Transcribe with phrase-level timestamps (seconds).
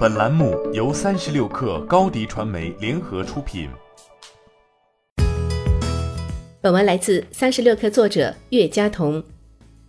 [0.00, 3.68] 本栏目由三十六氪高低传媒联合出品。
[6.62, 9.22] 本文来自三十六氪作者岳佳彤。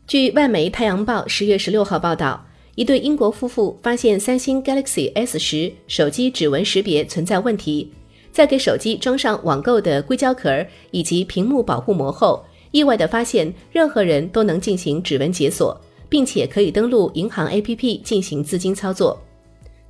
[0.05, 2.45] 据外媒《太阳报》十月十六号报道，
[2.75, 7.93] 一对英国夫妇发现三星 Galaxy S 十手机指纹识别存在问题，
[8.33, 19.17] 在给手机装上网购的硅胶壳以及屏幕保护膜后，意外地发现任何人都能进行指纹解锁，并且可以登录银行 APP 进行资金操作。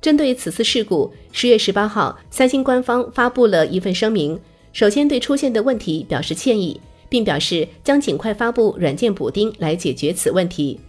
[0.02, 4.36] 针对此次事故，十月十八号，三星官方发布了一份声明，
[4.72, 10.80] 首先对出现的问题表示歉意，并表示将尽快发布软件补丁来解决此问题。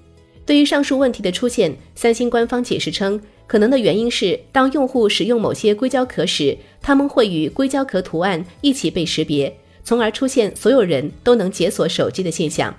[0.48, 12.76] 对于上述问题的出现，三星官方解释称，可能的原因是当用户使用某些硅胶壳时，它们会与硅胶壳图案一起被识别，从而出现所有人都能解锁手机的现象。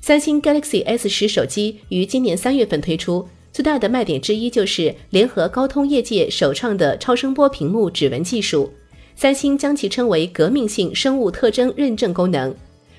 [0.00, 3.28] 三星 Galaxy S 十手机于今年三月份推出。
[3.54, 8.68] 最大的卖点之一就是联合高通业界首创的超声波屏幕指纹技术，
[9.14, 12.52] 三星将其称为革命性生物特征认证功能。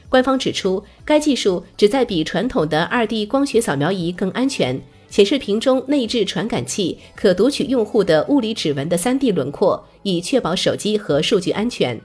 [0.08, 12.00] 官方指出，该技术旨在比传统的二 D 光学扫描仪更安全，显示屏中内置传感器可读取用户的物理指纹的三 D 轮廓，以确保手机和数据安全。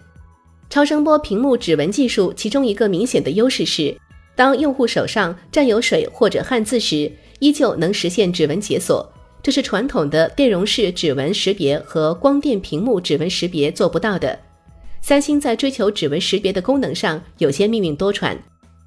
[0.69, 3.97] 超声波屏幕指纹技术其中一个明显的优势是，
[4.35, 7.13] 当用户手上沾有水或者汗渍时。
[7.41, 14.39] 依旧能实现指纹解锁，这是传统的电容式指纹识别和光电屏幕指纹识别做不到的。
[15.03, 18.37] 三星在追求指纹识别的功能上有些命运多舛。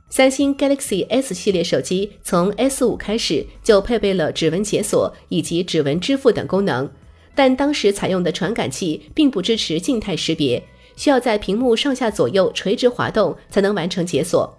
[0.10, 6.88] 三星 Galaxy S 系列手机从 S 五开始就配备了指纹解锁以及指纹支付等功能，
[7.34, 10.64] 但当时采用的传感器并不支持静态识别，
[10.96, 14.56] 需要在屏幕上下左右垂直滑动才能完成解锁。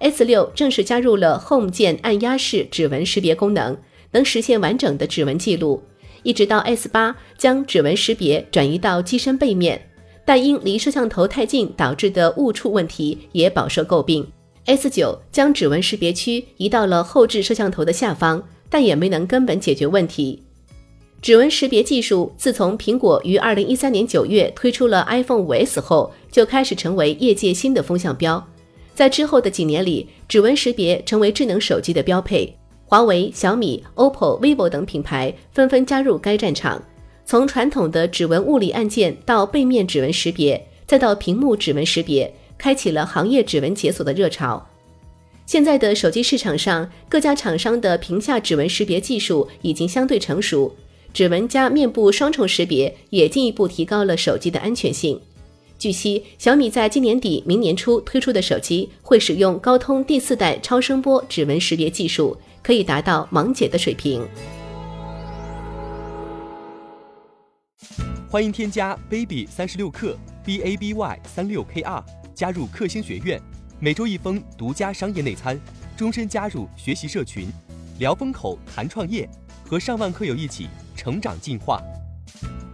[0.00, 3.76] S 六正式加入了 Home 键按压式指纹识别功能，
[4.12, 5.82] 能实现完整的指纹记录。
[6.22, 9.80] 一直到 S 八将指纹识别转移到机身背面，
[10.24, 14.26] 但因离摄像头太近导致的误触问题也饱受诟病。
[14.66, 20.42] S 九将指纹识别区移到了后置摄像头的下方，但也没能根本解决问题。
[21.22, 28.46] 指纹识别技术自从苹果于二零一三年九月推出了 iPhone 五 S 后，就开始成为业界新的风向标。
[28.98, 32.52] 在之后的几年里，指纹识别成为智能手机的标配。
[32.84, 36.82] 华为、小米、OPPO、vivo 等品牌纷纷加入该战场。
[37.24, 44.68] 从传统的指纹物理按键到背面指纹识别，再到屏幕指纹识别，开启了行业指纹解锁的热潮。
[45.46, 50.74] 现在的手机市场上，各家厂商的屏下指纹识别技术已经相对成熟，
[51.12, 55.20] 指纹加面部双重识别也进一步提高了手机的安全性。
[55.78, 64.26] 据悉，小米在今年底、明年初推出的手机会使用高通第四代超声波指纹识别技术，可以达到盲解的水平。
[68.28, 73.40] 欢迎添加 baby 三十六克 b a b y 三六 k r 加入克星学院，
[73.78, 75.56] 每周一封独家商业内参，
[75.96, 77.46] 终身加入学习社群，
[78.00, 79.30] 聊风口谈创业，
[79.64, 81.80] 和上万课友一起成长进化。